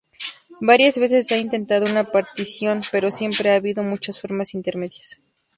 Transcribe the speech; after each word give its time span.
Varias 0.61 0.97
veces 0.97 1.27
se 1.27 1.35
ha 1.35 1.39
intentado 1.39 1.85
una 1.85 2.03
partición, 2.05 2.81
pero 2.91 3.11
siempre 3.11 3.51
ha 3.51 3.55
habido 3.57 3.83
muchas 3.83 4.19
formas 4.19 4.55
intermedias. 4.55 5.21